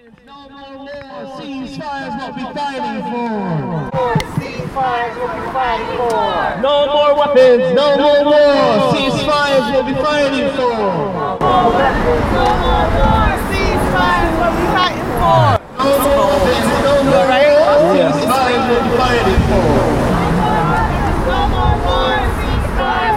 [0.00, 0.88] No more war.
[0.88, 1.44] What
[3.04, 3.92] for.
[4.40, 6.62] Ceasefires what fighting for.
[6.62, 7.74] No more weapons.
[7.76, 8.94] No more war.
[8.94, 10.72] Ceasefires what we fighting for.
[10.72, 12.32] No more weapons.
[12.32, 13.28] No more war.
[13.52, 15.60] Ceasefires what we fighting for.
[15.76, 16.80] No more weapons.
[16.80, 17.92] No more war.
[17.92, 19.68] Ceasefires what we fighting for.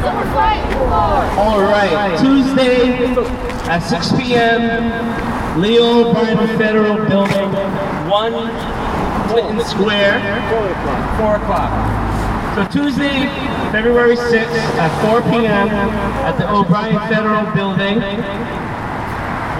[0.00, 0.96] What fighting for.
[1.40, 2.16] All right.
[2.18, 2.80] Tuesday
[3.68, 5.29] at 6 p.m.
[5.56, 7.50] Leo O'Brien Federal Building,
[8.08, 10.20] 1 Clinton Square.
[11.18, 11.70] 4 o'clock.
[12.54, 13.26] So Tuesday,
[13.72, 15.68] February 6th at 4 p.m.
[15.68, 18.00] at the O'Brien Federal Building,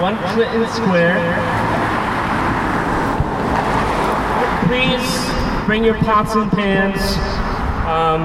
[0.01, 1.19] 1 Clinton Square.
[4.67, 7.01] Please bring your pots and pans.
[7.87, 8.21] Um,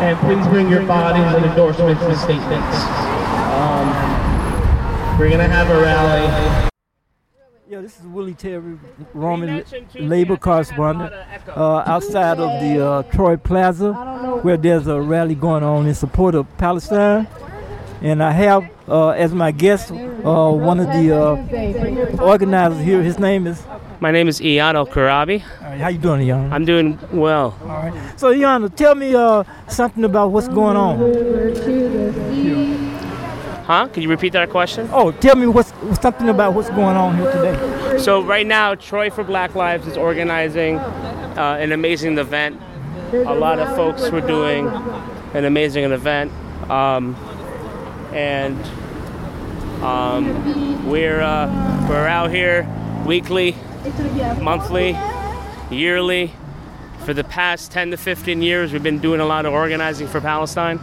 [0.00, 3.09] and please bring your bodies and endorsements and statements.
[5.20, 6.70] We're gonna have a rally.
[7.68, 8.78] Yeah, this is Willie Terry,
[9.12, 9.62] Roaming
[9.94, 11.12] labor correspondent,
[11.46, 13.92] uh, outside of the uh, Troy Plaza,
[14.40, 17.28] where there's a rally going on in support of Palestine.
[18.00, 23.02] And I have uh, as my guest uh, one of the uh, organizers here.
[23.02, 23.62] His name is.
[24.00, 25.40] My name is Ian Al Karabi.
[25.40, 26.50] how you doing, Ian?
[26.50, 27.54] I'm doing well.
[27.60, 28.18] All right.
[28.18, 30.98] So, Ian, tell me uh, something about what's going on.
[33.70, 33.86] Huh?
[33.86, 34.88] Can you repeat that question?
[34.92, 37.98] Oh, tell me what's something about what's going on here today.
[38.00, 42.60] So right now, Troy for Black Lives is organizing uh, an amazing event.
[43.12, 44.66] A lot of folks were doing
[45.34, 46.32] an amazing event,
[46.68, 47.14] um,
[48.12, 48.60] and
[49.84, 52.66] um, we're uh, we're out here
[53.06, 53.54] weekly,
[54.40, 54.98] monthly,
[55.70, 56.32] yearly.
[57.04, 60.20] For the past 10 to 15 years, we've been doing a lot of organizing for
[60.20, 60.80] Palestine.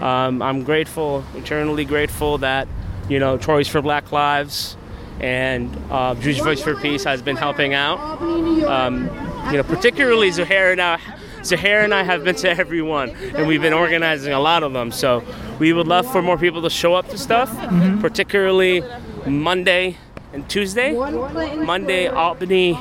[0.00, 2.66] Um, I'm grateful, eternally grateful that
[3.08, 4.76] you know Troy's for Black Lives
[5.20, 7.98] and uh, Jewish Voice for Peace has been helping out.
[8.22, 9.04] Um,
[9.50, 10.98] you know, particularly Zuhair and I.
[11.40, 14.74] Zuhair and I have been to every one, and we've been organizing a lot of
[14.74, 14.92] them.
[14.92, 15.22] So
[15.58, 18.00] we would love for more people to show up to stuff, Mm-hmm.
[18.00, 18.82] particularly
[19.26, 19.96] Monday
[20.34, 20.92] and Tuesday.
[20.92, 22.74] Monday, Albany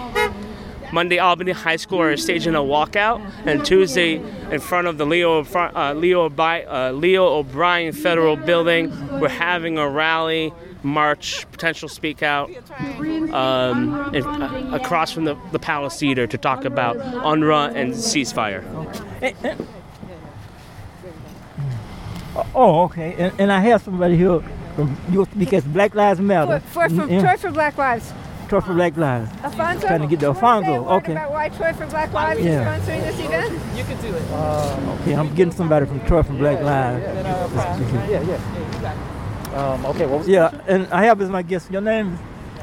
[0.92, 4.16] Monday, Albany High School are staging a walkout, and Tuesday,
[4.52, 9.78] in front of the Leo uh, Leo, O'Bi- uh, Leo O'Brien Federal Building, we're having
[9.78, 12.50] a rally, march, potential speak out
[13.34, 18.64] um, in, uh, across from the, the Palace Theater to talk about UNRWA and ceasefire.
[22.56, 23.16] Oh, okay.
[23.18, 24.42] And, and I have somebody here
[24.76, 26.60] from you because Black Lives Matter.
[26.60, 27.22] For, for, for, Yeah.
[27.22, 28.14] Troy for Black Lives.
[28.50, 29.30] Troy for Black Lives.
[29.44, 29.88] Alfonso?
[29.88, 30.96] Trying to get the you wanna say a Alfonso.
[30.96, 31.12] Okay.
[31.12, 32.76] About why Troy for Black Lives Yeah.
[32.76, 33.78] is sponsoring this event?
[33.78, 34.24] You can do it.
[35.02, 37.06] Okay, I'm getting somebody from Troy for Black Lives.
[38.10, 38.94] Yeah, yeah.
[39.56, 41.70] Um, okay, what was Yeah, and I have as my guest.
[41.72, 42.18] Your name?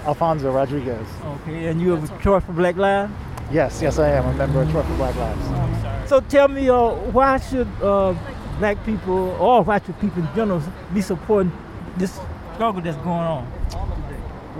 [0.04, 1.06] Alfonso Rodriguez.
[1.42, 3.12] Okay, and you are with Troy for Black Lives.
[3.52, 6.08] Yes, yes, I am a member of Troy for Black Lives.
[6.08, 8.12] So tell me, uh, why should uh,
[8.58, 10.60] black people or why should people in general
[10.92, 11.52] be supporting
[11.96, 12.18] this
[12.54, 13.46] struggle that's going on?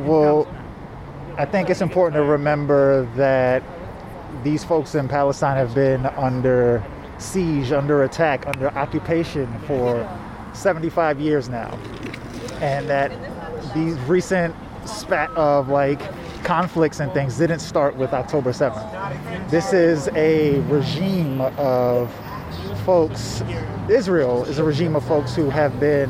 [0.05, 0.47] Well,
[1.39, 3.63] I think it's important to remember that
[4.43, 6.83] these folks in Palestine have been under
[7.19, 10.09] siege, under attack, under occupation for
[10.55, 11.79] 75 years now.
[12.63, 13.13] And that
[13.75, 14.55] these recent
[14.87, 16.01] spat of like
[16.43, 19.51] conflicts and things didn't start with October 7th.
[19.51, 22.11] This is a regime of
[22.87, 23.43] folks,
[23.91, 26.09] Israel is a regime of folks who have been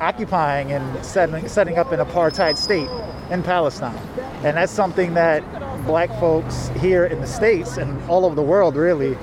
[0.00, 2.88] occupying and setting, setting up an apartheid state
[3.30, 3.96] in Palestine.
[4.44, 5.42] And that's something that
[5.86, 9.14] black folks here in the States and all over the world really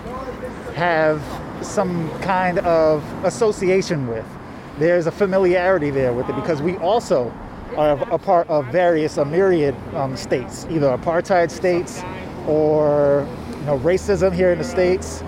[0.76, 1.22] have
[1.62, 4.26] some kind of association with.
[4.80, 7.32] There's a familiarity there with it because we also
[7.78, 12.04] are a part of various, a myriad um, states, either apartheid states
[12.48, 15.24] or you know, racism here in the States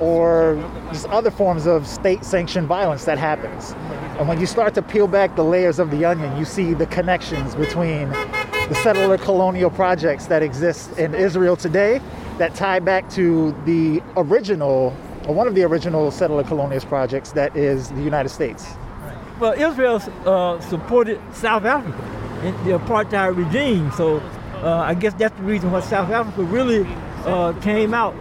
[0.00, 0.56] or
[0.92, 3.72] just other forms of state sanctioned violence that happens.
[4.18, 6.86] And when you start to peel back the layers of the onion, you see the
[6.86, 12.00] connections between the settler colonial projects that exist in Israel today
[12.38, 14.96] that tie back to the original,
[15.26, 18.74] or one of the original settler colonialist projects that is the United States.
[19.40, 21.96] Well, Israel uh, supported South Africa
[22.44, 24.18] in the apartheid regime, so
[24.62, 26.86] uh, I guess that's the reason why South Africa really
[27.24, 28.14] uh, came out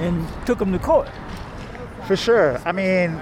[0.00, 1.08] and took them to court.
[2.06, 2.60] For sure.
[2.66, 3.18] I mean,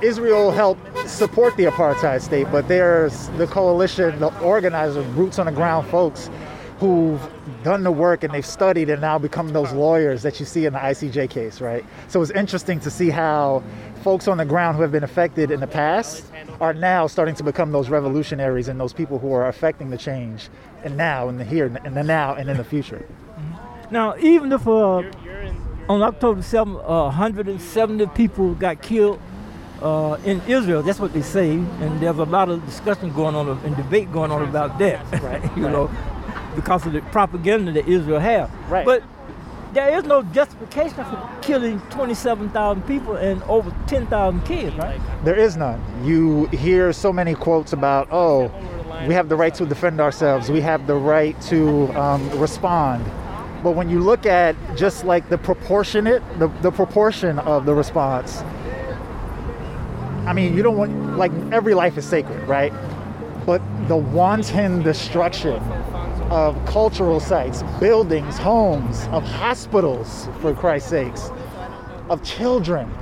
[0.00, 5.52] Israel helped support the apartheid state, but there's the coalition, the organizers, roots on the
[5.52, 6.30] ground folks
[6.78, 7.20] who've
[7.62, 10.72] done the work and they've studied and now become those lawyers that you see in
[10.72, 11.84] the ICJ case, right?
[12.08, 13.62] So it's interesting to see how
[14.02, 16.24] folks on the ground who have been affected in the past
[16.60, 20.48] are now starting to become those revolutionaries and those people who are affecting the change
[20.82, 23.06] and now in the here and the now and in the future.
[23.92, 25.02] Now, even if uh,
[25.92, 29.20] on October 7th, uh, 170 people got killed
[29.82, 33.48] uh, in Israel, that's what they say, and there's a lot of discussion going on
[33.48, 35.72] and debate going on about that, Right, you right.
[35.72, 35.90] know,
[36.56, 38.48] because of the propaganda that Israel has.
[38.68, 38.86] Right.
[38.86, 39.02] But
[39.74, 45.00] there is no justification for killing 27,000 people and over 10,000 kids, right?
[45.24, 45.82] There is none.
[46.04, 48.50] You hear so many quotes about, oh,
[49.06, 53.04] we have the right to defend ourselves, we have the right to um, respond.
[53.62, 58.42] But when you look at just like the proportionate, the, the proportion of the response,
[60.26, 62.72] I mean, you don't want, like, every life is sacred, right?
[63.46, 65.60] But the wanton destruction
[66.30, 71.30] of cultural sites, buildings, homes, of hospitals, for Christ's sakes,
[72.08, 72.92] of children,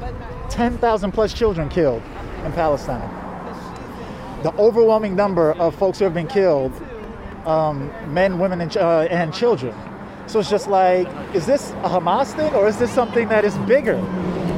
[0.50, 2.02] 10,000 plus children killed
[2.44, 3.08] in Palestine.
[4.42, 6.72] The overwhelming number of folks who have been killed,
[7.46, 9.74] um, men, women, and, uh, and children.
[10.30, 13.58] So it's just like, is this a Hamas thing or is this something that is
[13.66, 13.96] bigger?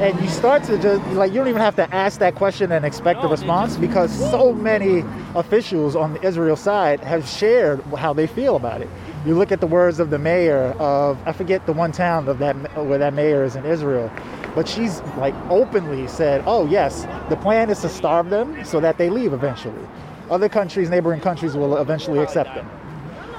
[0.02, 2.84] And you start to just, like, you don't even have to ask that question and
[2.84, 5.02] expect a response because so many
[5.34, 8.90] officials on the Israel side have shared how they feel about it.
[9.24, 12.38] You look at the words of the mayor of, I forget the one town of
[12.40, 12.54] that
[12.84, 14.10] where that mayor is in Israel,
[14.54, 18.98] but she's like openly said, oh, yes, the plan is to starve them so that
[18.98, 19.88] they leave eventually.
[20.30, 22.68] Other countries, neighboring countries, will eventually accept them.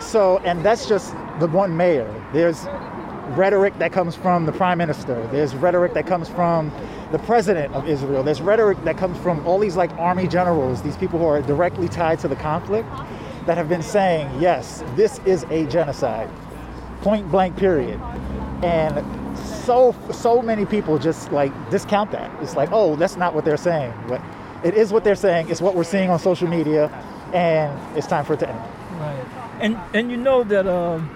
[0.04, 2.08] So, and that's just the one mayor.
[2.34, 2.66] There's
[3.36, 5.26] rhetoric that comes from the prime minister.
[5.32, 6.72] There's rhetoric that comes from
[7.12, 8.22] the president of Israel.
[8.22, 11.88] There's rhetoric that comes from all these like army generals, these people who are directly
[11.88, 12.88] tied to the conflict,
[13.46, 16.30] that have been saying, yes, this is a genocide,
[17.02, 18.00] point blank, period.
[18.64, 19.04] And
[19.38, 22.32] so so many people just like discount that.
[22.42, 23.94] It's like, oh, that's not what they're saying.
[24.08, 24.22] But
[24.64, 25.50] it is what they're saying.
[25.50, 26.90] It's what we're seeing on social media,
[27.34, 28.83] and it's time for it to end.
[29.60, 31.10] And and you know that um,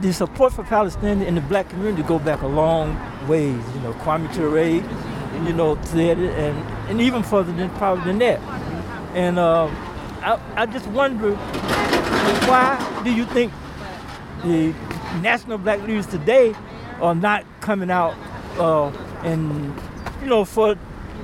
[0.00, 2.96] the support for Palestine in the black community go back a long
[3.28, 3.62] ways.
[3.74, 4.66] You know, Kwame Ture,
[5.46, 6.58] you know, and
[6.88, 8.40] and even further than probably than that.
[9.14, 9.66] And uh,
[10.22, 11.34] I I just wonder
[12.46, 13.52] why do you think
[14.42, 14.74] the
[15.20, 16.54] national black leaders today
[17.00, 18.14] are not coming out
[18.58, 18.88] uh,
[19.22, 19.74] and
[20.22, 20.76] you know for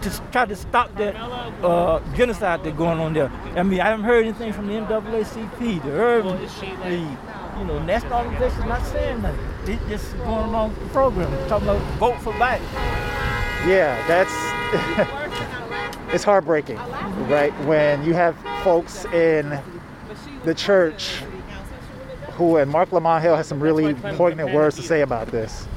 [0.03, 3.31] to try to stop that uh, genocide that's going on there.
[3.57, 7.19] I mean, I haven't heard anything from the NAACP, the Urban League,
[7.59, 9.47] you know, national organizations not saying nothing.
[9.65, 12.63] They just going along with the program, talking about vote for Biden.
[13.67, 14.33] Yeah, that's
[16.13, 16.77] it's heartbreaking,
[17.29, 17.53] right?
[17.65, 19.59] When you have folks in
[20.45, 21.23] the church
[22.33, 25.69] who, and Marc Lamont Hill has some really poignant words to say about this,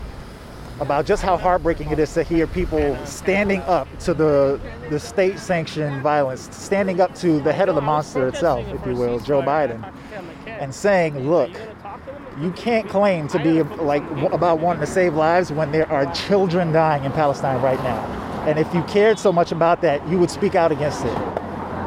[0.79, 6.01] about just how heartbreaking it is to hear people standing up to the the state-sanctioned
[6.01, 9.91] violence, standing up to the head of the monster itself, if you will, Joe Biden,
[10.45, 11.51] and saying, "Look,
[12.41, 16.71] you can't claim to be like about wanting to save lives when there are children
[16.71, 18.03] dying in Palestine right now.
[18.45, 21.17] And if you cared so much about that, you would speak out against it.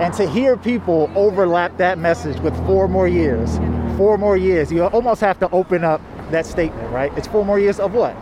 [0.00, 3.58] And to hear people overlap that message with four more years,
[3.96, 6.00] four more years, you almost have to open up
[6.30, 7.12] that statement, right?
[7.16, 8.16] It's four more years of what?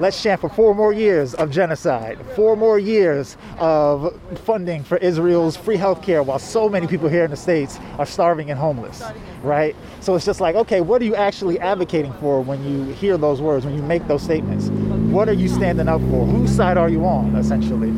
[0.00, 5.56] Let's chant for four more years of genocide, four more years of funding for Israel's
[5.56, 9.04] free healthcare while so many people here in the States are starving and homeless,
[9.42, 9.76] right?
[10.00, 13.40] So it's just like, okay, what are you actually advocating for when you hear those
[13.40, 14.68] words, when you make those statements?
[15.12, 16.26] What are you standing up for?
[16.26, 17.90] Whose side are you on, essentially?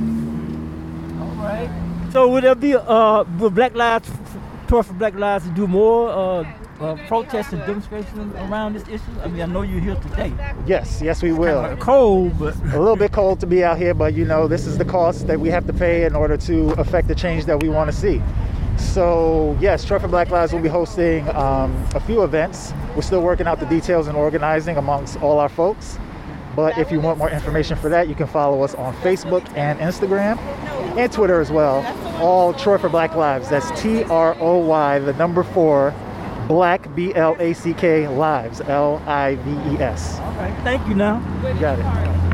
[1.19, 1.71] All right.
[2.13, 4.11] So would there be uh Black Lives
[4.69, 6.45] for Black Lives to do more uh,
[6.81, 9.21] uh protests and demonstrations around this issue?
[9.23, 10.33] I mean, I know you're here today.
[10.67, 11.63] Yes, yes, we will.
[11.63, 14.67] Kinda cold, but a little bit cold to be out here, but you know, this
[14.67, 17.63] is the cost that we have to pay in order to affect the change that
[17.63, 18.23] we want to see.
[18.79, 22.75] So, yes, Troy for Black Lives will be hosting um, a few events.
[22.95, 25.99] We're still working out the details and organizing amongst all our folks.
[26.55, 29.79] But if you want more information for that, you can follow us on Facebook and
[29.79, 30.39] Instagram
[30.97, 31.85] and Twitter as well.
[32.23, 33.49] All Troy for Black Lives.
[33.49, 35.95] That's T R O Y, the number four,
[36.47, 40.19] Black B L A C K Lives, L I V E S.
[40.21, 40.55] all right.
[40.63, 41.19] Thank you now.
[41.43, 42.26] You got it.